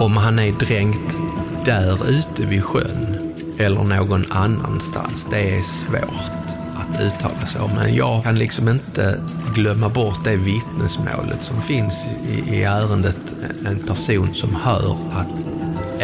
[0.00, 1.16] Om han är dränkt
[1.64, 6.42] där ute vid sjön eller någon annanstans, det är svårt
[6.76, 7.70] att uttala sig om.
[7.74, 9.20] Men jag kan liksom inte
[9.54, 13.18] glömma bort det vittnesmålet som finns i, i ärendet.
[13.66, 15.28] En person som hör att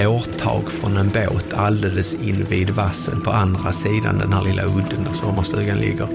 [0.07, 5.13] årtag från en båt alldeles invid vassen på andra sidan den här lilla udden där
[5.13, 6.09] sommarstugan ligger.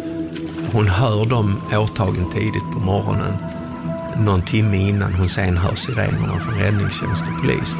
[0.71, 3.37] Hon hör de årtagen tidigt på morgonen,
[4.19, 7.75] någon timme innan hon sen hör sirenerna från räddningstjänst och polis.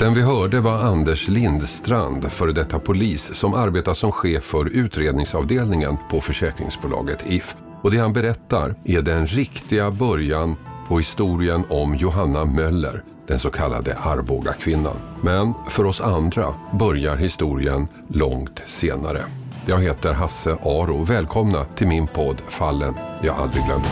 [0.00, 5.96] Den vi hörde var Anders Lindstrand, före detta polis, som arbetar som chef för utredningsavdelningen
[6.10, 7.54] på försäkringsbolaget If.
[7.82, 10.56] Och det han berättar är den riktiga början
[10.88, 14.96] på historien om Johanna Möller, den så kallade Arboga kvinnan.
[15.22, 19.39] Men för oss andra börjar historien långt senare.
[19.66, 21.04] Jag heter Hasse Aro.
[21.04, 23.86] Välkomna till min podd Fallen jag aldrig glömmer.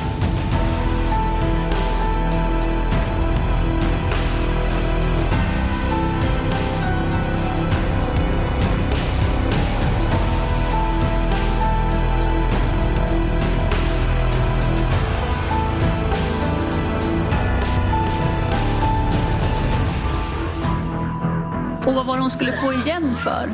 [21.87, 23.51] Och vad var det hon skulle få igen för?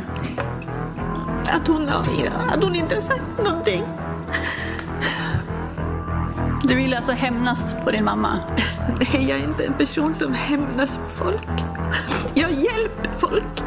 [2.07, 3.83] Hon, att hon inte sagt någonting.
[6.63, 8.41] Du vill alltså hämnas på din mamma?
[9.01, 11.49] Nej, jag är inte en person som hämnas på folk.
[12.35, 13.63] Jag hjälper folk.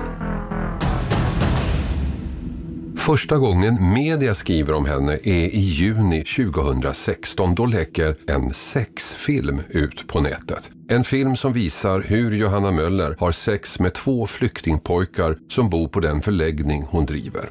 [3.08, 7.56] Första gången media skriver om henne är i juni 2016.
[7.56, 10.70] Då läcker en sexfilm ut på nätet.
[10.90, 16.00] En film som visar hur Johanna Möller har sex med två flyktingpojkar som bor på
[16.00, 17.50] den förläggning hon driver.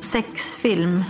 [0.00, 1.04] Sexfilm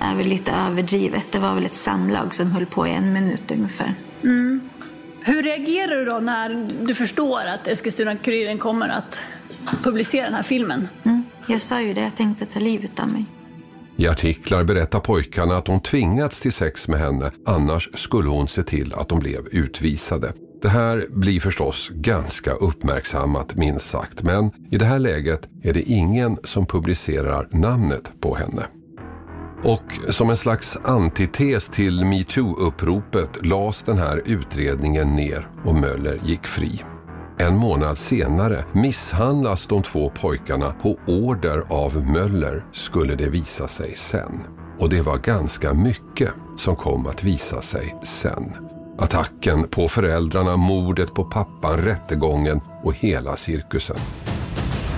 [0.00, 1.26] är väl lite överdrivet.
[1.32, 3.94] Det var väl ett samlag som höll på i en minut ungefär.
[5.20, 9.22] Hur reagerar du då när du förstår att Eskilstuna-Kuriren kommer att
[9.82, 10.88] publicera den här filmen?
[11.04, 11.24] Mm.
[11.46, 13.24] Jag sa ju det, jag tänkte ta livet av mig.
[13.96, 18.62] I artiklar berättar pojkarna att de tvingats till sex med henne, annars skulle hon se
[18.62, 20.32] till att de blev utvisade.
[20.62, 25.82] Det här blir förstås ganska uppmärksammat minst sagt, men i det här läget är det
[25.82, 28.62] ingen som publicerar namnet på henne.
[29.64, 36.46] Och som en slags antites till metoo-uppropet lades den här utredningen ner och Möller gick
[36.46, 36.82] fri.
[37.38, 43.94] En månad senare misshandlas de två pojkarna på order av Möller skulle det visa sig
[43.94, 44.40] sen.
[44.78, 48.67] Och det var ganska mycket som kom att visa sig sen.
[48.98, 53.96] Attacken på föräldrarna, mordet på pappan, rättegången och hela cirkusen.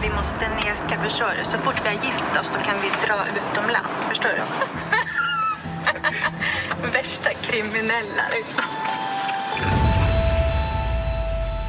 [0.03, 1.44] Vi måste neka, förstår du?
[1.44, 4.43] Så fort vi har gift oss då kan vi dra utomlands, förstår du?
[6.93, 8.65] Värsta kriminella liksom.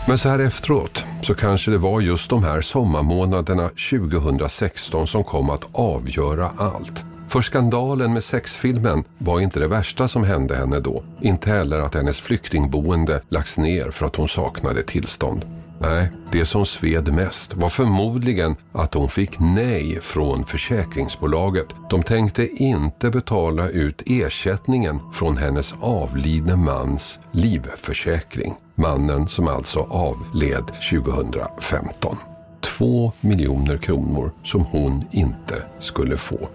[0.08, 5.50] Men så här efteråt så kanske det var just de här sommarmånaderna 2016 som kom
[5.50, 7.06] att avgöra allt.
[7.31, 11.03] För skandalen med sexfilmen var inte det värsta som hände henne då.
[11.22, 15.46] Inte heller att hennes flyktingboende lagts ner för att hon saknade tillstånd.
[15.80, 21.68] Nej, det som sved mest var förmodligen att hon fick nej från försäkringsbolaget.
[21.90, 28.56] De tänkte inte betala ut ersättningen från hennes avlidne mans livförsäkring.
[28.75, 32.18] Mannen som alltså avled 2015.
[32.62, 36.50] Två miljoner kronor som hon inte skulle få.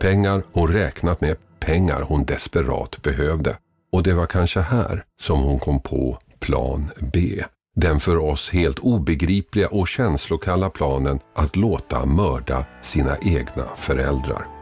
[0.00, 3.56] Pengar hon räknat med, pengar hon desperat behövde.
[3.92, 7.44] Och det var kanske här som hon kom på plan B.
[7.76, 14.59] Den för oss helt obegripliga och känslokalla planen att låta mörda sina egna föräldrar.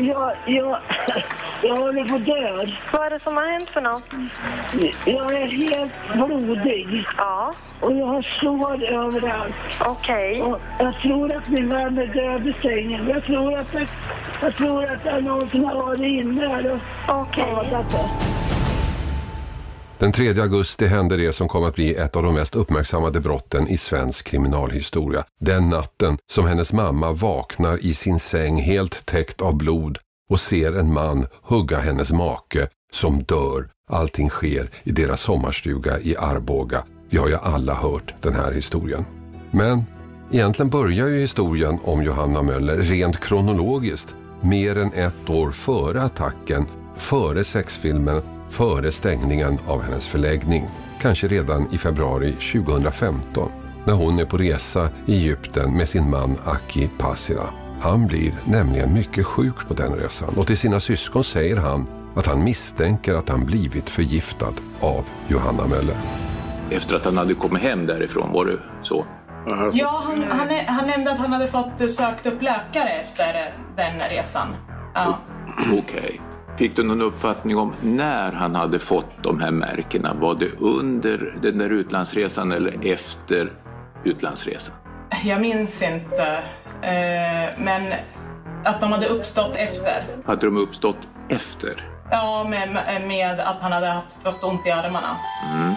[0.00, 0.78] Jag, jag,
[1.62, 2.66] jag håller på att dö.
[2.92, 4.10] Vad är det som har hänt för något?
[5.04, 7.04] Jag är helt blodig.
[7.18, 9.54] Ja, Och jag har sår överallt.
[9.86, 10.42] okej.
[10.42, 13.08] Och jag tror att min vän är död i sängen.
[13.08, 13.86] Jag tror att, det,
[14.42, 16.78] jag tror att det är någon som har varit inne här och
[17.20, 17.44] Okej.
[17.44, 18.45] skadat det.
[19.98, 23.68] Den 3 augusti hände det som kom att bli ett av de mest uppmärksammade brotten
[23.68, 25.24] i svensk kriminalhistoria.
[25.40, 29.98] Den natten som hennes mamma vaknar i sin säng helt täckt av blod
[30.30, 33.68] och ser en man hugga hennes make som dör.
[33.90, 36.84] Allting sker i deras sommarstuga i Arboga.
[37.10, 39.04] Vi har ju alla hört den här historien.
[39.50, 39.84] Men
[40.32, 46.66] egentligen börjar ju historien om Johanna Möller rent kronologiskt mer än ett år före attacken,
[46.96, 50.64] före sexfilmen, före stängningen av hennes förläggning.
[51.00, 53.50] Kanske redan i februari 2015
[53.86, 57.46] när hon är på resa i Egypten med sin man Aki Passira.
[57.80, 62.26] Han blir nämligen mycket sjuk på den resan och till sina syskon säger han att
[62.26, 65.96] han misstänker att han blivit förgiftad av Johanna Möller.
[66.70, 69.06] Efter att han hade kommit hem därifrån, var det så?
[69.72, 74.48] Ja, han, han, han nämnde att han hade fått sökt upp läkare efter den resan.
[74.94, 75.18] Ja.
[75.72, 75.78] Okej.
[75.78, 76.18] Okay.
[76.58, 80.14] Fick du någon uppfattning om när han hade fått de här märkena?
[80.14, 83.52] Var det under den där utlandsresan eller efter
[84.04, 84.74] utlandsresan?
[85.24, 86.42] Jag minns inte.
[86.82, 87.92] Eh, men
[88.64, 90.04] att de hade uppstått efter.
[90.24, 91.90] Hade de uppstått efter?
[92.10, 92.68] Ja, med,
[93.06, 95.16] med att han hade fått ont i armarna.
[95.54, 95.74] Mm.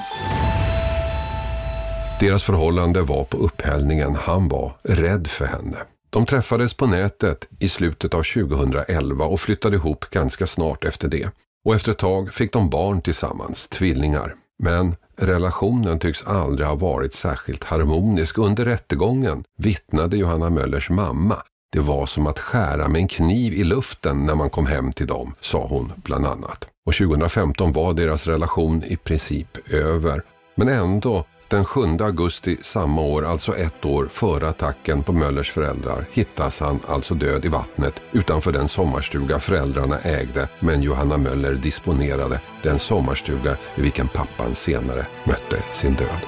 [2.19, 4.15] Deras förhållande var på upphällningen.
[4.15, 5.77] Han var rädd för henne.
[6.09, 11.29] De träffades på nätet i slutet av 2011 och flyttade ihop ganska snart efter det.
[11.65, 14.35] Och efter ett tag fick de barn tillsammans, tvillingar.
[14.63, 18.37] Men relationen tycks aldrig ha varit särskilt harmonisk.
[18.37, 21.35] Under rättegången vittnade Johanna Möllers mamma.
[21.71, 25.07] Det var som att skära med en kniv i luften när man kom hem till
[25.07, 26.67] dem, sa hon bland annat.
[26.85, 30.21] Och 2015 var deras relation i princip över.
[30.55, 36.05] Men ändå den 7 augusti samma år, alltså ett år före attacken på Möllers föräldrar,
[36.11, 42.41] hittas han alltså död i vattnet utanför den sommarstuga föräldrarna ägde men Johanna Möller disponerade,
[42.63, 46.19] den sommarstuga i vilken pappan senare mötte sin död.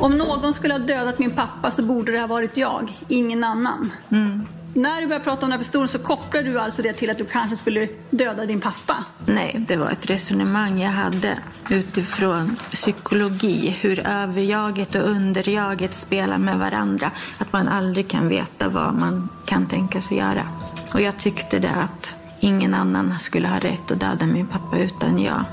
[0.00, 3.92] Om någon skulle ha dödat min pappa så borde det ha varit jag, ingen annan.
[4.10, 4.46] Mm.
[4.74, 7.18] När du började prata om den här pistolen så kopplade du alltså det till att
[7.18, 9.04] du kanske skulle döda din pappa?
[9.26, 11.38] Nej, det var ett resonemang jag hade
[11.70, 13.76] utifrån psykologi.
[13.80, 17.10] Hur överjaget och underjaget spelar med varandra.
[17.38, 20.48] Att man aldrig kan veta vad man kan tänka sig göra.
[20.94, 25.18] Och jag tyckte det att ingen annan skulle ha rätt att döda min pappa utan
[25.18, 25.44] jag.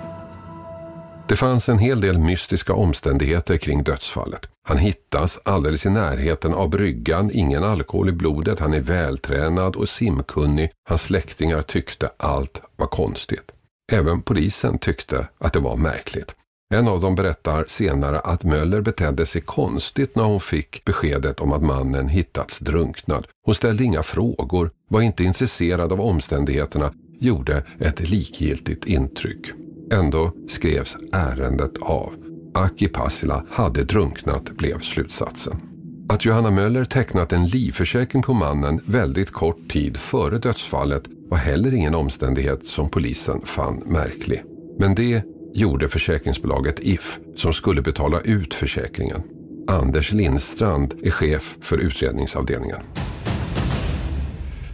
[1.27, 4.50] Det fanns en hel del mystiska omständigheter kring dödsfallet.
[4.69, 9.89] Han hittas alldeles i närheten av bryggan, ingen alkohol i blodet, han är vältränad och
[9.89, 10.71] simkunnig.
[10.89, 13.51] Hans släktingar tyckte allt var konstigt.
[13.92, 16.36] Även polisen tyckte att det var märkligt.
[16.74, 21.54] En av dem berättar senare att Möller betedde sig konstigt när hon fick beskedet om
[21.54, 23.27] att mannen hittats drunknad.
[23.45, 29.51] Hon ställde inga frågor, var inte intresserad av omständigheterna, gjorde ett likgiltigt intryck.
[29.92, 32.29] Ändå skrevs ärendet av.
[32.60, 35.62] Aki Passila hade drunknat blev slutsatsen.
[36.10, 41.74] Att Johanna Möller tecknat en livförsäkring på mannen väldigt kort tid före dödsfallet var heller
[41.74, 44.44] ingen omständighet som polisen fann märklig.
[44.80, 45.24] Men det
[45.54, 49.24] gjorde försäkringsbolaget If som skulle betala ut försäkringen.
[49.68, 52.80] Anders Lindstrand är chef för utredningsavdelningen.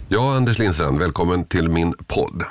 [0.10, 2.44] Ja, Anders Lindstrand, välkommen till min podd.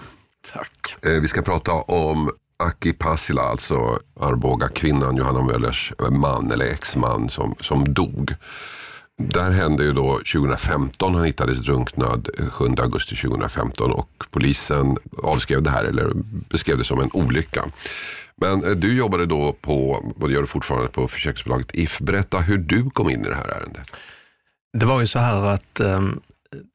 [0.52, 0.96] Tack.
[1.06, 6.66] Eh, vi ska prata om Aki Passila, alltså Arboga kvinnan Johanna Möllers eh, man eller
[6.66, 8.34] exman som, som dog.
[9.18, 15.70] Där hände ju då 2015, han hittades drunknad 7 augusti 2015 och polisen avskrev det
[15.70, 16.10] här eller
[16.50, 17.64] beskrev det som en olycka.
[18.36, 19.90] Men eh, du jobbade då på,
[20.20, 21.98] och det gör du fortfarande, på försäkringsbolaget If.
[21.98, 23.90] Berätta hur du kom in i det här ärendet.
[24.78, 26.00] Det var ju så här att eh,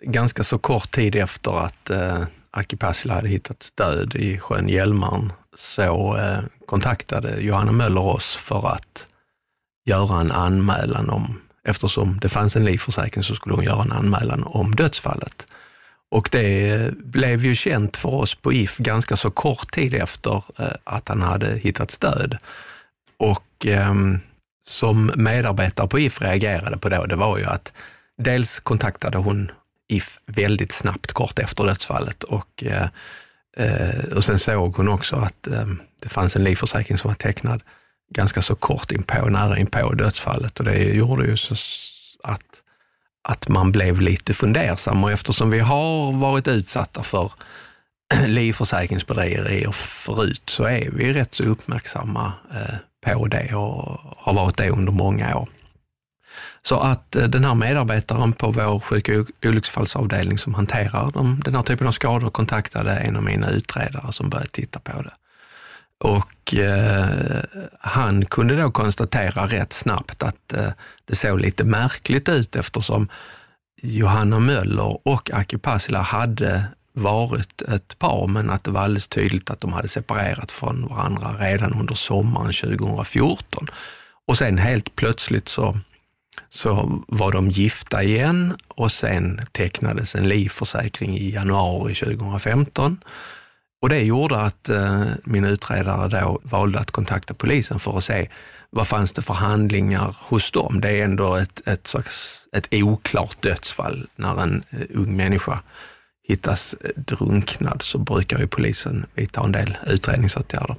[0.04, 5.34] ganska så kort tid efter att eh, Aki Passila hade hittats död i sjön Hjälmaren
[5.60, 9.08] så eh, kontaktade Johanna Möller oss för att
[9.86, 14.44] göra en anmälan om, eftersom det fanns en livförsäkring så skulle hon göra en anmälan
[14.44, 15.46] om dödsfallet.
[16.12, 20.44] Och det eh, blev ju känt för oss på If ganska så kort tid efter
[20.58, 22.38] eh, att han hade hittats död.
[23.18, 23.94] Och eh,
[24.68, 27.74] som medarbetare på If reagerade på då, det var ju att
[28.18, 29.52] dels kontaktade hon
[29.88, 32.88] If väldigt snabbt kort efter dödsfallet och eh,
[33.58, 35.66] Eh, och sen såg hon också att eh,
[36.02, 37.62] det fanns en livförsäkring som var tecknad
[38.14, 41.56] ganska så kort inpå, nära inpå dödsfallet och det gjorde ju så
[42.24, 42.62] att,
[43.24, 47.32] att man blev lite fundersam och eftersom vi har varit utsatta för
[48.26, 52.76] livförsäkringsbedrägerier förut så är vi rätt så uppmärksamma eh,
[53.14, 55.50] på det och har varit det under många år.
[56.62, 61.56] Så att eh, den här medarbetaren på vår sjuk och olycksfallsavdelning som hanterar de, den
[61.56, 65.14] här typen av skador kontaktade en av mina utredare som började titta på det.
[66.00, 67.44] Och eh,
[67.80, 70.70] han kunde då konstatera rätt snabbt att eh,
[71.06, 73.10] det såg lite märkligt ut eftersom
[73.82, 79.50] Johanna Möller och Aki Pasila hade varit ett par, men att det var alldeles tydligt
[79.50, 83.68] att de hade separerat från varandra redan under sommaren 2014.
[84.28, 85.80] Och sen helt plötsligt så
[86.50, 92.98] så var de gifta igen och sen tecknades en livförsäkring i januari 2015.
[93.82, 98.30] Och det gjorde att eh, min utredare då valde att kontakta polisen för att se
[98.70, 100.82] vad fanns det för handlingar hos dem.
[100.82, 105.60] Det är ändå ett, ett, slags, ett oklart dödsfall när en eh, ung människa
[106.28, 110.76] hittas drunknad så brukar ju polisen vidta en del utredningsåtgärder.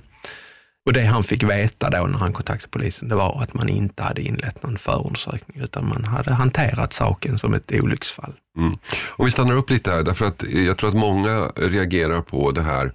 [0.87, 4.03] Och det han fick veta då när han kontaktade polisen, det var att man inte
[4.03, 8.33] hade inlett någon förundersökning, utan man hade hanterat saken som ett olycksfall.
[8.59, 8.79] Mm.
[9.11, 12.63] Om vi stannar upp lite här, därför att jag tror att många reagerar på det
[12.63, 12.93] här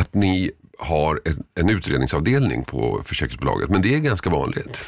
[0.00, 1.20] att ni har
[1.60, 4.80] en utredningsavdelning på försäkringsbolaget, men det är ganska vanligt.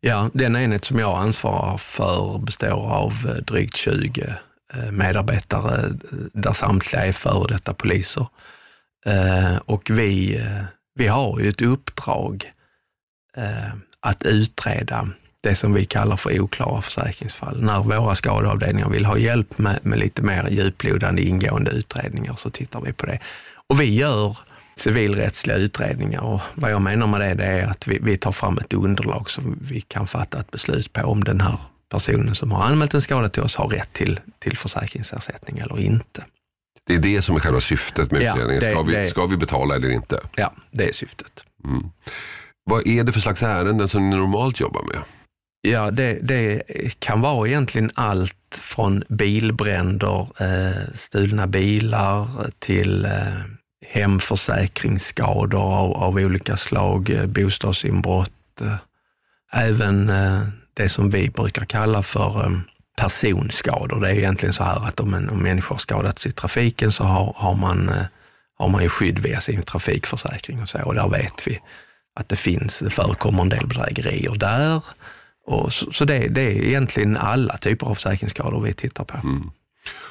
[0.00, 4.34] Ja, den enhet som jag ansvarar för består av eh, drygt 20
[4.74, 5.92] eh, medarbetare eh,
[6.32, 8.26] där samtliga är före detta poliser.
[9.64, 10.44] Och vi,
[10.96, 12.50] vi har ju ett uppdrag
[13.36, 15.08] eh, att utreda
[15.40, 17.62] det som vi kallar för oklara försäkringsfall.
[17.62, 22.80] När våra skadeavdelningar vill ha hjälp med, med lite mer djuplodande ingående utredningar så tittar
[22.80, 23.18] vi på det.
[23.66, 24.38] Och vi gör
[24.76, 28.58] civilrättsliga utredningar och vad jag menar med det, det är att vi, vi tar fram
[28.58, 32.64] ett underlag som vi kan fatta ett beslut på om den här personen som har
[32.64, 36.24] anmält en skada till oss har rätt till, till försäkringsersättning eller inte.
[36.86, 38.62] Det är det som är själva syftet med utredningen.
[38.64, 40.20] Ja, ska, vi, det, ska vi betala eller inte?
[40.36, 41.44] Ja, det är syftet.
[41.64, 41.90] Mm.
[42.64, 45.02] Vad är det för slags ärenden som ni normalt jobbar med?
[45.60, 46.62] Ja, det, det
[46.98, 52.28] kan vara egentligen allt från bilbränder, eh, stulna bilar
[52.58, 53.10] till eh,
[53.86, 58.30] hemförsäkringsskador av, av olika slag, eh, bostadsinbrott,
[59.52, 60.12] även
[60.74, 62.60] det som vi brukar kalla för
[62.96, 64.00] personskador.
[64.00, 67.04] Det är egentligen så här att om en om människa har skadats i trafiken så
[67.04, 68.04] har, har, man, eh,
[68.58, 70.82] har man ju skydd via sin trafikförsäkring och så.
[70.82, 71.60] Och där vet vi
[72.14, 74.82] att det finns, det förekommer en del bedrägerier där.
[75.46, 79.18] Och så, så det, det, är egentligen alla typer av försäkringsskador vi tittar på.
[79.18, 79.50] Mm.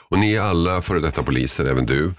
[0.10, 2.14] Och ni är alla före detta poliser, även du.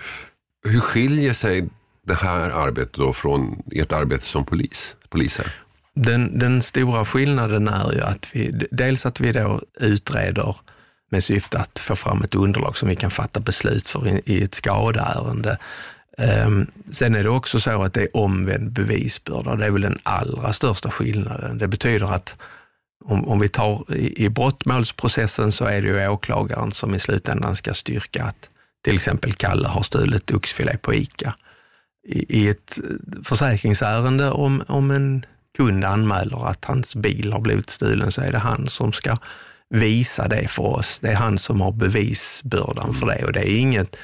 [0.68, 1.68] Hur skiljer sig
[2.06, 5.52] det här arbetet då från ert arbete som polis, poliser?
[5.96, 10.56] Den, den stora skillnaden är ju att vi, dels att vi då utreder
[11.10, 14.42] med syfte att få fram ett underlag som vi kan fatta beslut för i, i
[14.42, 15.58] ett skadeärende.
[16.46, 19.56] Um, sen är det också så att det är omvänd bevisbörda.
[19.56, 21.58] Det är väl den allra största skillnaden.
[21.58, 22.38] Det betyder att
[23.04, 27.56] om, om vi tar i, i brottmålsprocessen så är det ju åklagaren som i slutändan
[27.56, 28.48] ska styrka att
[28.84, 31.34] till exempel Kalle har stulit oxfilé på ICA.
[32.08, 35.26] I, i ett eh, försäkringsärende om, om en
[35.56, 39.16] kund anmäler att hans bil har blivit stulen så är det han som ska
[39.68, 40.98] visa det för oss.
[40.98, 43.96] Det är han som har bevisbördan för det och det är inget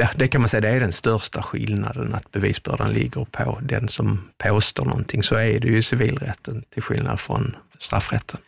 [0.00, 3.88] Ja, det kan man säga, det är den största skillnaden, att bevisbördan ligger på den
[3.88, 5.22] som påstår någonting.
[5.22, 8.40] Så är det ju i civilrätten, till skillnad från straffrätten.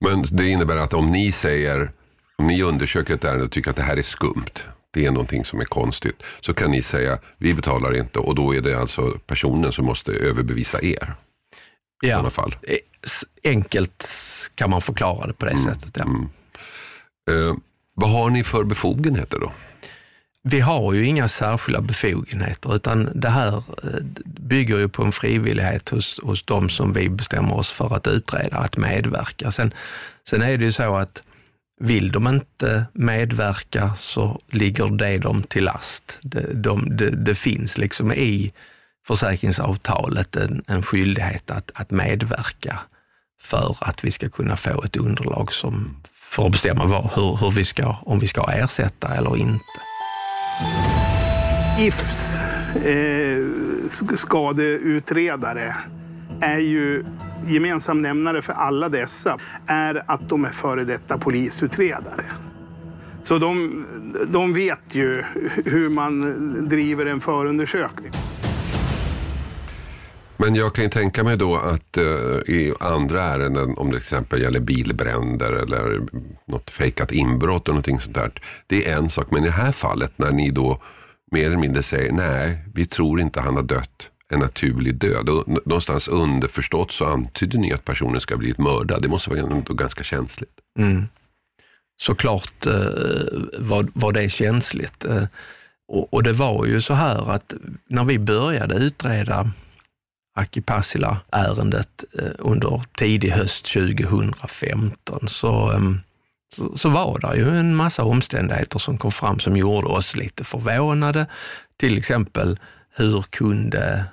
[0.00, 1.90] Men det innebär att om ni säger,
[2.36, 4.54] om ni undersöker ett ärende och tycker att det här är skumt,
[4.90, 8.54] det är någonting som är konstigt, så kan ni säga vi betalar inte och då
[8.54, 11.14] är det alltså personen som måste överbevisa er.
[12.02, 12.56] I ja, fall.
[12.62, 12.78] Eh,
[13.44, 14.08] enkelt
[14.54, 15.64] kan man förklara det på det mm.
[15.64, 15.96] sättet.
[15.98, 16.04] Ja.
[16.04, 16.28] Mm.
[17.30, 17.56] Eh,
[17.94, 19.52] vad har ni för befogenheter då?
[20.44, 25.88] Vi har ju inga särskilda befogenheter utan det här eh, bygger ju på en frivillighet
[25.88, 29.52] hos, hos de som vi bestämmer oss för att utreda, att medverka.
[29.52, 29.74] Sen,
[30.28, 31.22] sen är det ju så att
[31.80, 36.18] vill de inte medverka så ligger det dem till last.
[36.22, 38.52] Det, de, det, det finns liksom i
[39.06, 42.78] försäkringsavtalet en, en skyldighet att, att medverka
[43.40, 47.50] för att vi ska kunna få ett underlag som, för att bestämma vad, hur, hur
[47.50, 49.64] vi ska, om vi ska ersätta eller inte.
[51.78, 52.38] IFs
[52.84, 55.76] eh, skadeutredare
[56.40, 57.04] är ju
[57.46, 62.24] gemensam nämnare för alla dessa är att de är före detta polisutredare.
[63.22, 63.84] Så de,
[64.28, 65.22] de vet ju
[65.64, 68.12] hur man driver en förundersökning.
[70.44, 74.02] Men jag kan ju tänka mig då att uh, i andra ärenden, om det till
[74.02, 76.00] exempel gäller bilbränder eller
[76.46, 78.32] något fejkat inbrott och någonting sånt där.
[78.66, 80.82] Det är en sak, men i det här fallet när ni då
[81.30, 85.28] mer eller mindre säger nej, vi tror inte han har dött en naturlig död.
[85.28, 89.02] Och någonstans underförstått så antyder ni att personen ska bli mördad.
[89.02, 90.54] Det måste vara ändå ganska känsligt.
[90.78, 91.04] Mm.
[91.96, 92.72] Såklart eh,
[93.58, 95.04] var, var det känsligt.
[95.04, 95.24] Eh,
[95.88, 97.54] och, och, det var ju så här att
[97.86, 99.50] när vi började utreda
[100.34, 106.00] Aki Passila-ärendet eh, under tidig höst 2015 så, ehm,
[106.54, 110.44] så, så, var det ju en massa omständigheter som kom fram som gjorde oss lite
[110.44, 111.26] förvånade.
[111.76, 112.58] Till exempel
[112.94, 114.04] hur kunde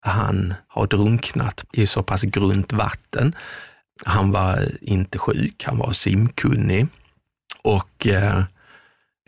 [0.00, 3.34] han ha drunknat i så pass grunt vatten.
[4.04, 6.86] Han var inte sjuk, han var simkunnig
[7.62, 8.42] och eh,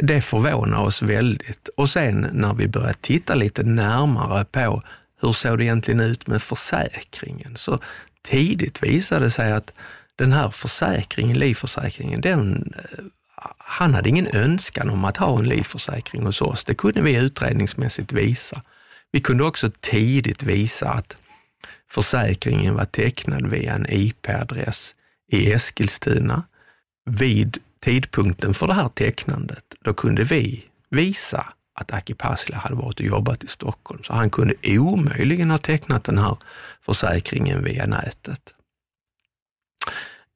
[0.02, 1.68] det förvånade oss väldigt.
[1.68, 4.82] Och sen när vi började titta lite närmare på
[5.20, 7.78] hur såg det egentligen ut med försäkringen, så
[8.22, 9.72] tidigt visade det sig att
[10.16, 13.04] den här försäkringen, livförsäkringen, den eh,
[13.58, 16.64] han hade ingen önskan om att ha en livförsäkring hos oss.
[16.64, 18.62] Det kunde vi utredningsmässigt visa.
[19.12, 21.16] Vi kunde också tidigt visa att
[21.90, 24.94] försäkringen var tecknad via en IP-adress
[25.32, 26.42] i Eskilstuna.
[27.10, 33.00] Vid tidpunkten för det här tecknandet, då kunde vi visa att Aki Pasila hade varit
[33.00, 36.36] och jobbat i Stockholm, så han kunde omöjligen ha tecknat den här
[36.82, 38.54] försäkringen via nätet.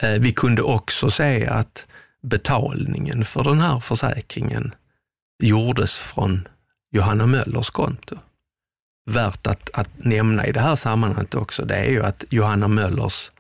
[0.02, 1.88] Eh, vi kunde också se att
[2.22, 4.75] betalningen för den här försäkringen
[5.42, 6.49] gjordes från
[6.90, 8.16] Johanna Möllers konto.
[9.06, 13.30] Värt att, att nämna i det här sammanhanget också, det är ju att Johanna Möllers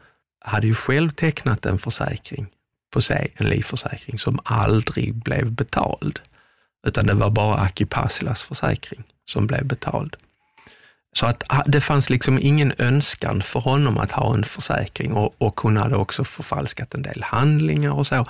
[0.40, 2.46] hade ju själv tecknat en försäkring
[2.90, 6.20] på sig, en livförsäkring som aldrig blev betald.
[6.86, 10.16] Utan det var bara Aki Pasilas försäkring som blev betald.
[11.12, 15.34] Så att ah, det fanns liksom ingen önskan för honom att ha en försäkring och,
[15.38, 18.26] och hon hade också förfalskat en del handlingar och så.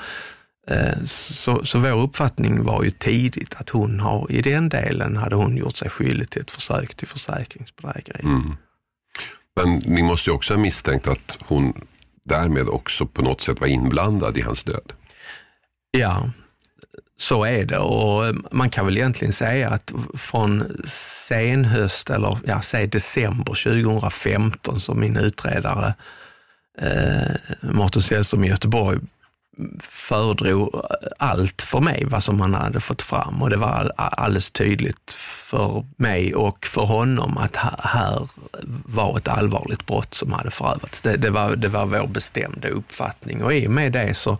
[0.68, 5.36] Eh, så, så vår uppfattning var ju tidigt att hon har, i den delen hade
[5.36, 8.20] hon gjort sig skyldig till ett försök till försäkringsbedrägeri.
[8.22, 8.56] Mm.
[9.56, 11.86] Men ni måste ju också ha misstänkt att hon
[12.24, 14.92] därmed också på något sätt var inblandad i hans död.
[15.90, 16.30] Ja,
[17.22, 17.78] så är det.
[17.78, 20.64] Och eh, man kan väl egentligen säga att från
[21.28, 25.94] senhöst eller ja, säg december 2015 som min utredare
[26.78, 28.98] eh, Mårten Sällström i Göteborg
[29.80, 30.82] föredrog
[31.18, 33.42] allt för mig vad som han hade fått fram.
[33.42, 35.12] Och det var alldeles tydligt
[35.50, 38.28] för mig och för honom att här
[38.86, 41.00] var ett allvarligt brott som hade förövats.
[41.00, 43.42] Det, det, var, det var vår bestämda uppfattning.
[43.44, 44.38] Och i och med det så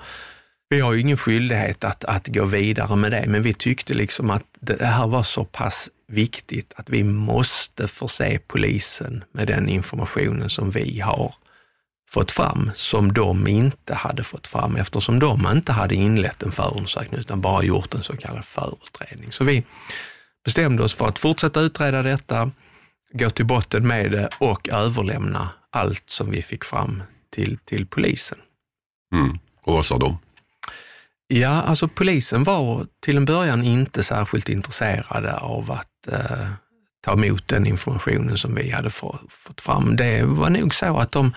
[0.73, 4.31] vi har ju ingen skyldighet att, att gå vidare med det, men vi tyckte liksom
[4.31, 10.51] att det här var så pass viktigt att vi måste förse polisen med den informationen
[10.51, 11.35] som vi har
[12.11, 17.21] fått fram, som de inte hade fått fram eftersom de inte hade inlett en förundersökning
[17.21, 19.33] utan bara gjort en så kallad förutredning.
[19.33, 19.63] Så vi
[20.45, 22.51] bestämde oss för att fortsätta utreda detta,
[23.13, 28.39] gå till botten med det och överlämna allt som vi fick fram till, till polisen.
[29.15, 29.39] Mm.
[29.63, 30.19] Och vad sa de?
[31.35, 36.49] Ja, alltså polisen var till en början inte särskilt intresserade av att eh,
[37.01, 39.97] ta emot den informationen som vi hade få, fått fram.
[39.97, 41.35] Det var nog så att de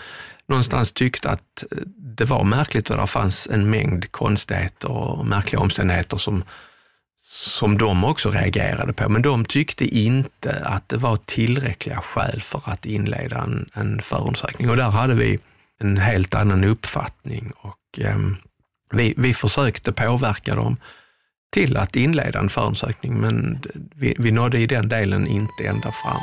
[0.47, 1.77] någonstans tyckte att eh,
[2.17, 6.43] det var märkligt och det fanns en mängd konstigheter och märkliga omständigheter som,
[7.31, 9.10] som de också reagerade på.
[9.10, 14.69] Men de tyckte inte att det var tillräckliga skäl för att inleda en, en förundersökning
[14.69, 15.39] och där hade vi
[15.79, 18.17] en helt annan uppfattning och eh,
[18.91, 20.78] vi, vi försökte påverka dem
[21.54, 23.62] till att inleda en förundersökning, men
[23.95, 26.21] vi, vi nådde i den delen inte ända fram.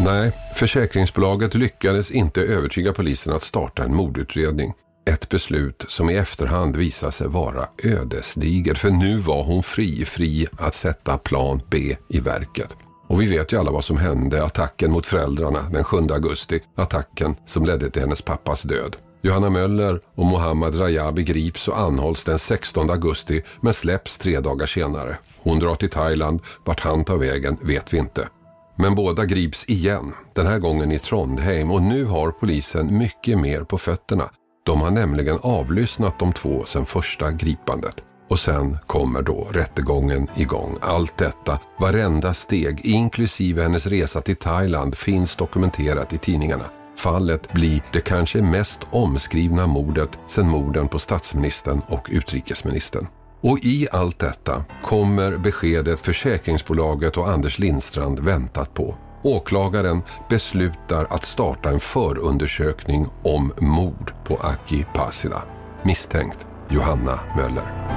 [0.00, 4.72] Nej, försäkringsbolaget lyckades inte övertyga polisen att starta en mordutredning.
[5.10, 10.46] Ett beslut som i efterhand visade sig vara ödesdiger, för nu var hon fri, fri
[10.58, 12.76] att sätta plan B i verket.
[13.08, 17.36] Och vi vet ju alla vad som hände, attacken mot föräldrarna den 7 augusti, attacken
[17.44, 18.96] som ledde till hennes pappas död.
[19.24, 24.66] Johanna Möller och Mohammad Rajabi grips och anhålls den 16 augusti men släpps tre dagar
[24.66, 25.18] senare.
[25.38, 28.28] Hon drar till Thailand, vart han tar vägen vet vi inte.
[28.76, 33.64] Men båda grips igen, den här gången i Trondheim och nu har polisen mycket mer
[33.64, 34.30] på fötterna.
[34.66, 37.96] De har nämligen avlyssnat de två sedan första gripandet.
[38.30, 40.78] Och sen kommer då rättegången igång.
[40.80, 46.64] Allt detta, varenda steg, inklusive hennes resa till Thailand, finns dokumenterat i tidningarna.
[46.96, 53.06] Fallet blir det kanske mest omskrivna mordet sedan morden på statsministern och utrikesministern.
[53.40, 58.96] Och i allt detta kommer beskedet försäkringsbolaget och Anders Lindstrand väntat på.
[59.22, 65.42] Åklagaren beslutar att starta en förundersökning om mord på Aki Pasila.
[65.82, 67.94] Misstänkt Johanna Möller.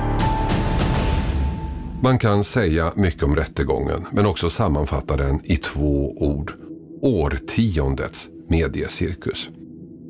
[2.04, 6.54] Man kan säga mycket om rättegången men också sammanfatta den i två ord.
[7.02, 9.50] Årtiondets mediecirkus.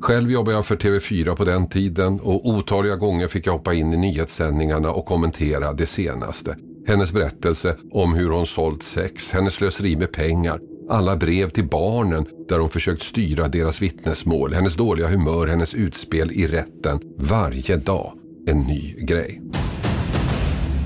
[0.00, 3.92] Själv jobbade jag för TV4 på den tiden och otaliga gånger fick jag hoppa in
[3.92, 6.56] i nyhetssändningarna och kommentera det senaste.
[6.86, 12.26] Hennes berättelse om hur hon sålt sex, hennes slöseri med pengar, alla brev till barnen
[12.48, 17.00] där hon försökt styra deras vittnesmål, hennes dåliga humör, hennes utspel i rätten.
[17.18, 18.12] Varje dag
[18.46, 19.42] en ny grej.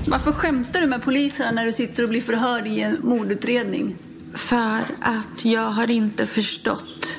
[0.07, 3.95] Varför skämtar du med poliserna när du sitter och blir förhörd i en mordutredning?
[4.33, 7.17] För att jag har inte förstått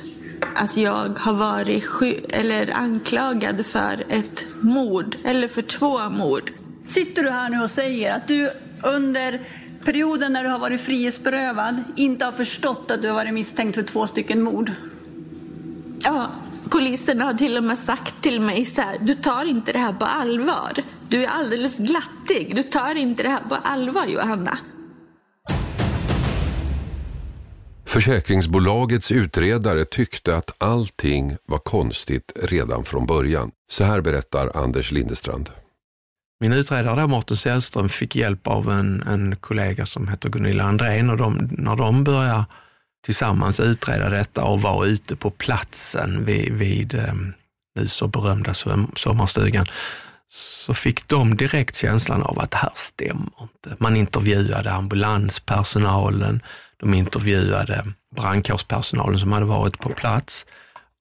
[0.55, 1.83] att jag har varit
[2.29, 6.51] eller anklagad för ett mord eller för två mord.
[6.87, 8.49] Sitter du här nu och säger att du
[8.83, 9.41] under
[9.85, 13.83] perioden när du har varit frihetsberövad inte har förstått att du har varit misstänkt för
[13.83, 14.71] två stycken mord?
[16.03, 16.29] Ja,
[16.69, 19.93] polisen har till och med sagt till mig så här, du tar inte det här
[19.93, 20.83] på allvar.
[21.09, 24.57] Du är alldeles glattig, du tar inte det här på allvar Johanna.
[27.85, 33.51] Försäkringsbolagets utredare tyckte att allting var konstigt redan från början.
[33.69, 35.49] Så här berättar Anders Lindestrand.
[36.39, 41.09] Min utredare då, Mårten Sällström, fick hjälp av en, en kollega som heter Gunilla Andrén
[41.09, 42.45] och de, när de började
[43.05, 47.33] tillsammans utreda detta och var ute på platsen vid, vid ehm,
[47.75, 48.53] nu så berömda
[48.95, 49.65] sommarstugan,
[50.27, 53.75] så fick de direkt känslan av att det här stämmer inte.
[53.79, 56.41] Man intervjuade ambulanspersonalen,
[56.77, 57.85] de intervjuade
[58.15, 60.45] brandkårspersonalen som hade varit på plats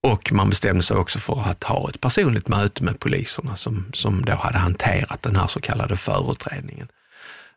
[0.02, 4.24] och man bestämde sig också för att ha ett personligt möte med poliserna som, som
[4.24, 6.88] då hade hanterat den här så kallade förutredningen.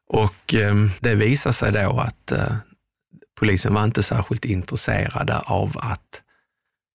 [0.09, 2.55] Och eh, det visade sig då att eh,
[3.39, 6.21] polisen var inte särskilt intresserade av att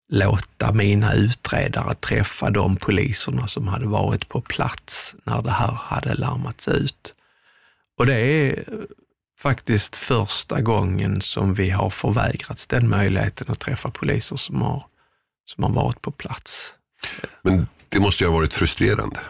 [0.08, 6.14] låta mina utredare träffa de poliserna som hade varit på plats när det här hade
[6.14, 7.14] larmats ut.
[7.98, 8.64] Och det är
[9.42, 14.84] faktiskt första gången som vi har förvägrats den möjligheten att träffa poliser som har,
[15.44, 16.74] som har varit på plats.
[17.42, 19.20] Men det måste ju ha varit frustrerande.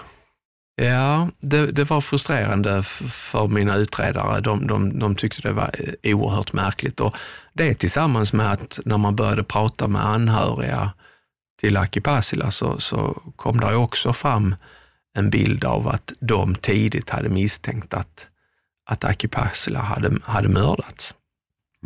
[0.76, 4.40] Ja, det, det var frustrerande för mina utredare.
[4.40, 5.70] De, de, de tyckte det var
[6.02, 7.00] oerhört märkligt.
[7.00, 7.16] Och
[7.52, 10.92] det tillsammans med att när man började prata med anhöriga
[11.60, 14.54] till Aki Pasila så, så kom det också fram
[15.14, 18.28] en bild av att de tidigt hade misstänkt att,
[18.84, 21.14] att Aki Pasila hade, hade mördats.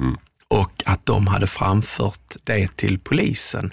[0.00, 0.16] Mm.
[0.48, 3.72] Och att de hade framfört det till polisen.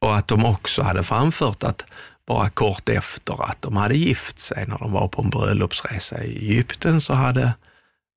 [0.00, 1.84] Och att de också hade framfört att
[2.26, 6.36] bara kort efter att de hade gift sig, när de var på en bröllopsresa i
[6.36, 7.52] Egypten, så hade,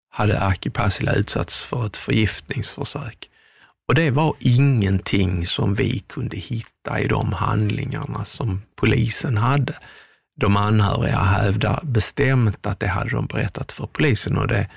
[0.09, 3.29] hade Aki Pasila utsatts för ett förgiftningsförsök.
[3.87, 9.73] Och det var ingenting som vi kunde hitta i de handlingarna som polisen hade.
[10.35, 14.67] De anhöriga hävdar bestämt att det hade de berättat för polisen och det,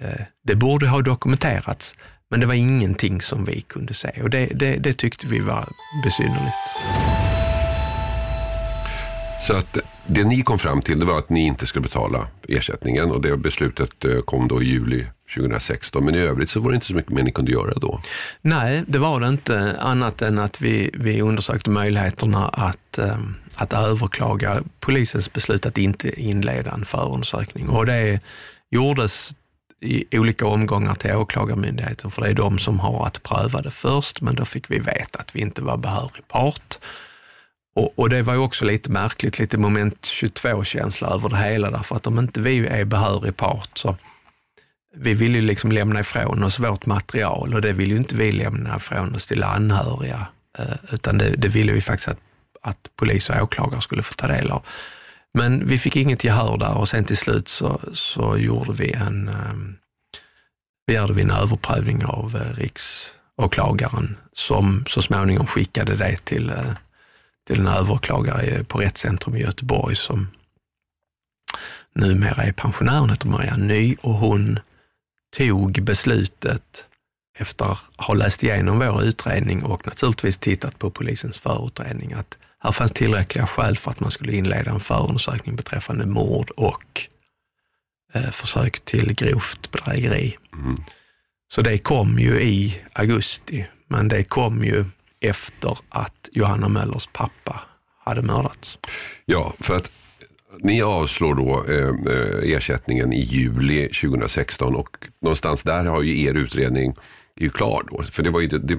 [0.00, 1.94] eh, det borde ha dokumenterats.
[2.30, 5.68] Men det var ingenting som vi kunde se och det, det, det tyckte vi var
[6.04, 6.56] besynnerligt.
[9.46, 13.10] Så att det ni kom fram till det var att ni inte skulle betala ersättningen
[13.10, 16.04] och det beslutet eh, kom då i juli 2016.
[16.04, 18.00] Men i övrigt så var det inte så mycket mer ni kunde göra då?
[18.42, 23.72] Nej, det var det inte annat än att vi, vi undersökte möjligheterna att, ehm, att
[23.72, 27.68] överklaga polisens beslut att inte inleda en förundersökning.
[27.68, 28.20] Och det
[28.70, 29.34] gjordes
[29.82, 34.20] i olika omgångar till Åklagarmyndigheten, för det är de som har att pröva det först,
[34.20, 36.78] men då fick vi veta att vi inte var behörig part.
[37.74, 41.96] Och, och, det var ju också lite märkligt, lite moment 22-känsla över det hela, därför
[41.96, 43.96] att om inte vi är behörig part så
[44.94, 48.32] vi vill ju liksom lämna ifrån oss vårt material och det vill ju inte vi
[48.32, 50.26] lämna ifrån oss till anhöriga,
[50.58, 52.18] eh, utan det, det ville vi faktiskt att,
[52.62, 54.66] att polis och åklagare skulle få ta del av.
[55.34, 59.28] Men vi fick inget gehör där och sen till slut så, så gjorde vi en,
[59.28, 59.76] um,
[60.86, 66.72] begärde vi en överprövning av uh, riksåklagaren som så småningom skickade det till uh,
[67.46, 70.28] till en överklagare på Rättscentrum i Göteborg som
[71.94, 72.98] numera är pensionär.
[72.98, 74.58] Hon heter Maria Ny och hon
[75.36, 76.84] tog beslutet
[77.38, 82.72] efter att ha läst igenom vår utredning och naturligtvis tittat på polisens förutredning att här
[82.72, 87.08] fanns tillräckliga skäl för att man skulle inleda en förundersökning beträffande mord och
[88.12, 90.36] eh, försök till grovt bedrägeri.
[90.52, 90.76] Mm.
[91.48, 94.84] Så det kom ju i augusti, men det kom ju
[95.20, 97.60] efter att Johanna Möllers pappa
[98.04, 98.78] hade mördats.
[99.24, 99.90] Ja, för att
[100.60, 106.34] ni avslår då eh, eh ersättningen i juli 2016 och någonstans där har ju er
[106.34, 106.94] utredning
[107.36, 108.02] är ju klar då.
[108.02, 108.78] För det var ju det, det,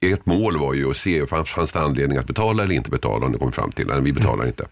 [0.00, 3.32] ert mål var ju att se, fanns det anledning att betala eller inte betala om
[3.32, 4.46] det kom fram till, nej vi betalar mm.
[4.46, 4.66] inte.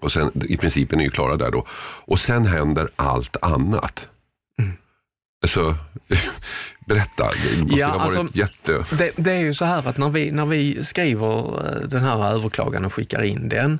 [0.00, 1.66] Och sen i principen är ju klara där då.
[2.04, 4.08] Och sen händer allt annat.
[4.58, 4.72] Mm.
[5.46, 5.74] Så
[6.86, 8.84] Berätta, det måste ja, ha varit alltså, jätte...
[8.96, 12.34] Det, det, är ju så här att när vi, när vi skriver eh, den här
[12.34, 13.78] överklagan och skickar in den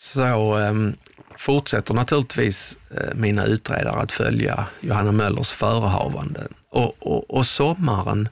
[0.00, 0.96] så um,
[1.38, 6.54] fortsätter naturligtvis eh, mina utredare att följa Johanna Möllers förehavanden.
[6.70, 8.28] Och, och, och sommaren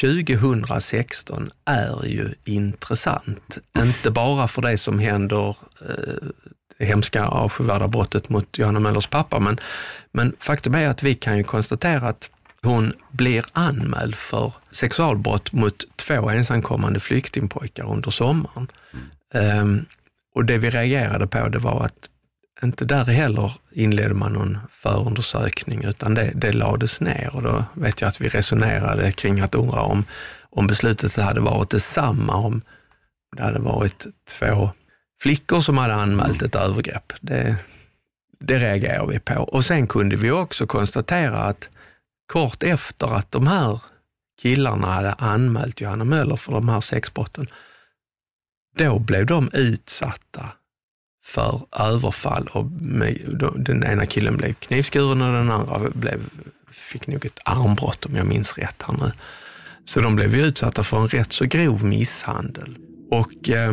[0.00, 3.58] 2016 är ju intressant.
[3.78, 6.28] Inte bara för det som händer, eh,
[6.78, 9.58] det hemska avskyvärda brottet mot Johanna Möllers pappa, men,
[10.12, 12.30] men faktum är att vi kan ju konstatera att
[12.62, 18.68] hon blir anmäld för sexualbrott mot två ensamkommande flyktingpojkar under sommaren.
[19.32, 19.60] Mm.
[19.60, 19.86] Um,
[20.36, 22.10] och det vi reagerade på det var att
[22.62, 28.00] inte där heller inledde man någon förundersökning utan det, det lades ner och då vet
[28.00, 30.04] jag att vi resonerade kring att undra om,
[30.50, 32.62] om beslutet hade varit detsamma om
[33.36, 34.06] Det hade varit
[34.38, 34.70] två
[35.22, 37.12] flickor som hade anmält ett övergrepp.
[37.20, 37.56] Det,
[38.40, 39.34] det reagerar vi på.
[39.34, 41.70] Och sen kunde vi också konstatera att
[42.32, 43.80] kort efter att de här
[44.42, 47.46] killarna hade anmält Johanna Möller för de här sexbrotten,
[48.76, 50.48] då blev de utsatta
[51.24, 53.18] för överfall och med,
[53.56, 56.20] den ena killen blev knivskuren och den andra blev,
[56.70, 59.12] fick nog ett armbrott om jag minns rätt här nu.
[59.84, 62.78] Så de blev utsatta för en rätt så grov misshandel.
[63.10, 63.72] Och eh,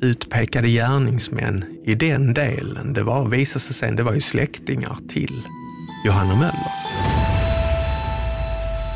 [0.00, 5.42] utpekade gärningsmän i den delen, det var, visade sig sen, det var ju släktingar till
[6.06, 6.72] Johanna Möller.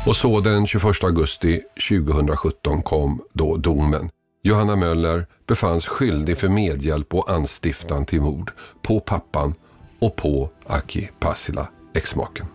[0.07, 4.09] Och så den 21 augusti 2017 kom då domen.
[4.47, 9.53] Johanna Möller befanns skyldig för medhjälp och anstiftan till mord på pappan
[9.99, 12.45] och på Aki Passila, exmaken.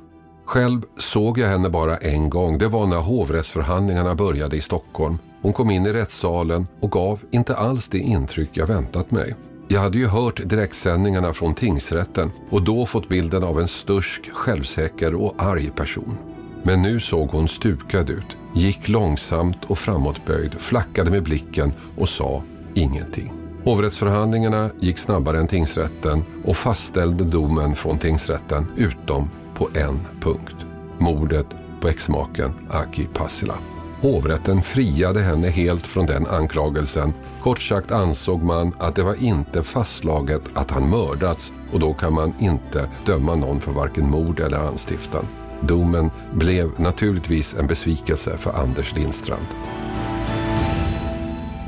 [0.46, 2.58] Själv såg jag henne bara en gång.
[2.58, 5.18] Det var när hovrättsförhandlingarna började i Stockholm.
[5.42, 9.34] Hon kom in i rättssalen och gav inte alls det intryck jag väntat mig.
[9.68, 15.14] Jag hade ju hört direktsändningarna från tingsrätten och då fått bilden av en stursk, självsäker
[15.14, 16.18] och arg person.
[16.62, 22.42] Men nu såg hon stukad ut, gick långsamt och framåtböjd, flackade med blicken och sa
[22.74, 23.32] ingenting.
[23.64, 30.56] Hovrättsförhandlingarna gick snabbare än tingsrätten och fastställde domen från tingsrätten utom på en punkt.
[30.98, 31.46] Mordet
[31.80, 33.54] på exmaken Aki Passila.
[34.00, 37.12] Hovrätten friade henne helt från den anklagelsen.
[37.42, 42.12] Kort sagt ansåg man att det var inte fastslaget att han mördats och då kan
[42.12, 45.26] man inte döma någon för varken mord eller anstiftan.
[45.62, 49.46] Domen blev naturligtvis en besvikelse för Anders Lindstrand.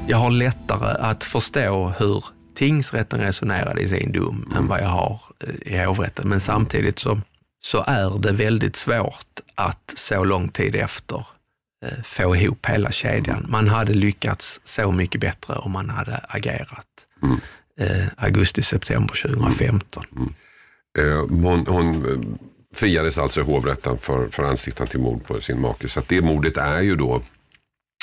[0.07, 4.57] Jag har lättare att förstå hur tingsrätten resonerade i sin dom mm.
[4.57, 6.29] än vad jag har eh, i hovrätten.
[6.29, 7.21] Men samtidigt så,
[7.63, 11.27] så är det väldigt svårt att så lång tid efter
[11.85, 13.47] eh, få ihop hela kedjan.
[13.49, 16.87] Man hade lyckats så mycket bättre om man hade agerat
[17.23, 17.41] mm.
[17.79, 20.05] eh, augusti-september 2015.
[20.17, 20.35] Mm.
[20.99, 22.39] Eh, hon, hon
[22.75, 25.89] friades alltså i hovrätten för, för anstiftan till mord på sin make.
[25.89, 27.23] Så det mordet är ju då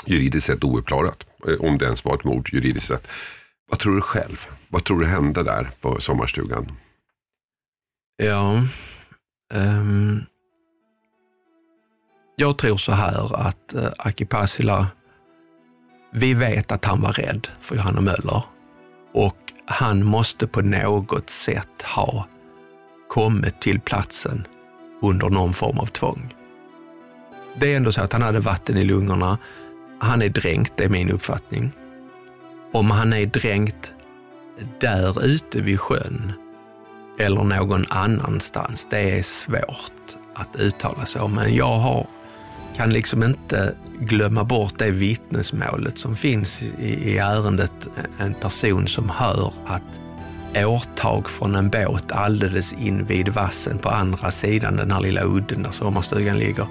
[0.05, 1.25] juridiskt sett ouppklarat.
[1.47, 3.07] Eh, om det ens var ett mord juridiskt sett.
[3.69, 4.47] Vad tror du själv?
[4.67, 6.71] Vad tror du hände där på sommarstugan?
[8.17, 8.63] Ja,
[9.53, 10.25] um,
[12.35, 14.87] jag tror så här att uh, Aki Pasila,
[16.13, 18.43] vi vet att han var rädd för Johanna Möller
[19.13, 22.27] och han måste på något sätt ha
[23.09, 24.47] kommit till platsen
[25.01, 26.33] under någon form av tvång.
[27.55, 29.37] Det är ändå så att han hade vatten i lungorna.
[29.99, 31.71] Han är dränkt, det är min uppfattning.
[32.73, 33.93] Om han är dränkt
[34.79, 36.33] där ute vid sjön
[37.19, 41.35] eller någon annanstans, det är svårt att uttala sig om.
[41.35, 42.07] Men jag har,
[42.75, 47.87] kan liksom inte glömma bort det vittnesmålet som finns i, i ärendet.
[48.19, 49.99] En person som hör att
[50.55, 55.71] årtag från en båt alldeles invid vassen på andra sidan den här lilla udden där
[55.71, 56.67] sommarstugan ligger.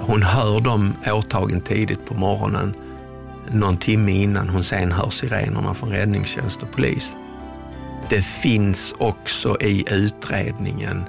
[0.00, 2.74] Hon hör de årtagen tidigt på morgonen,
[3.50, 7.16] någon timme innan hon sen hör sirenerna från räddningstjänst och polis.
[8.08, 11.04] Det finns också i utredningen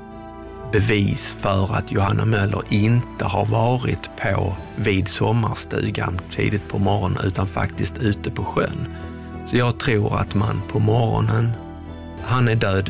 [0.71, 7.47] bevis för att Johanna Möller inte har varit på vid sommarstugan tidigt på morgonen utan
[7.47, 8.87] faktiskt ute på sjön.
[9.45, 11.51] Så jag tror att man på morgonen
[12.23, 12.89] han är död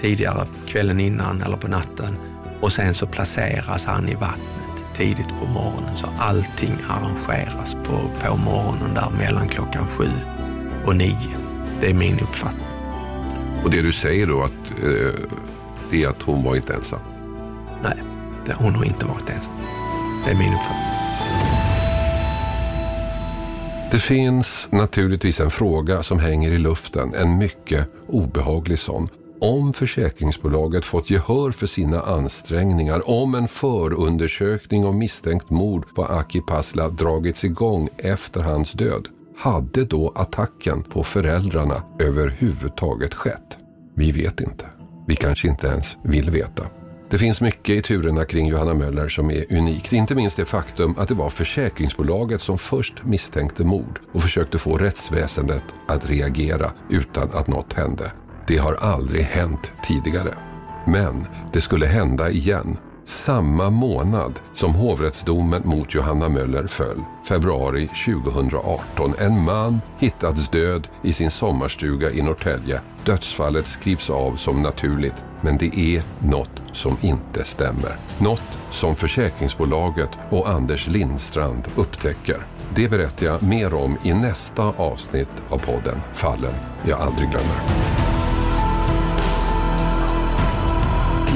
[0.00, 2.16] tidigare, kvällen innan eller på natten
[2.60, 4.48] och sen så placeras han i vattnet
[4.96, 5.96] tidigt på morgonen.
[5.96, 10.08] Så allting arrangeras på, på morgonen där mellan klockan sju
[10.86, 11.36] och nio.
[11.80, 12.66] Det är min uppfattning.
[13.64, 15.14] Och det du säger då att eh,
[15.90, 17.00] det är att hon var inte ensam?
[17.82, 18.02] Nej,
[18.46, 19.52] det, hon har inte varit ensam.
[20.24, 20.87] Det är min uppfattning.
[23.90, 29.08] Det finns naturligtvis en fråga som hänger i luften, en mycket obehaglig sån.
[29.40, 36.40] Om försäkringsbolaget fått gehör för sina ansträngningar, om en förundersökning om misstänkt mord på Aki
[36.40, 43.58] Pasla dragits igång efter hans död, hade då attacken på föräldrarna överhuvudtaget skett?
[43.94, 44.66] Vi vet inte.
[45.06, 46.62] Vi kanske inte ens vill veta.
[47.10, 49.92] Det finns mycket i turerna kring Johanna Möller som är unikt.
[49.92, 54.76] Inte minst det faktum att det var försäkringsbolaget som först misstänkte mord och försökte få
[54.76, 58.12] rättsväsendet att reagera utan att något hände.
[58.46, 60.34] Det har aldrig hänt tidigare.
[60.86, 69.14] Men det skulle hända igen samma månad som hovrättsdomen mot Johanna Möller föll, februari 2018.
[69.18, 72.80] En man hittades död i sin sommarstuga i Norrtälje.
[73.04, 77.96] Dödsfallet skrivs av som naturligt, men det är något som inte stämmer.
[78.18, 82.46] Något som försäkringsbolaget och Anders Lindstrand upptäcker.
[82.74, 88.17] Det berättar jag mer om i nästa avsnitt av podden Fallen jag aldrig glömmer.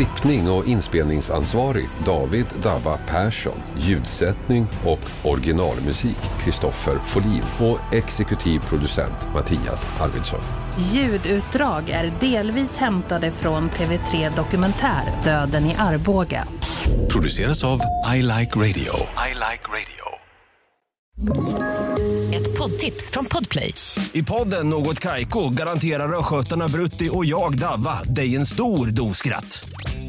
[0.02, 3.62] Klippning och inspelningsansvarig David Dabba Persson.
[3.78, 10.40] Ljudsättning och originalmusik Kristoffer Folin och exekutiv producent Mattias Arvidsson.
[10.92, 16.46] Ljudutdrag är delvis hämtade från TV3 Dokumentär Döden i Arboga.
[17.12, 17.80] Produceras av
[18.14, 18.92] I Like Radio.
[19.26, 20.02] I like radio.
[22.34, 23.74] Ett poddtips från Podplay.
[24.12, 29.71] I podden Något Kaiko garanterar östgötarna Brutti och jag, Davva, dig en stor dos skratt.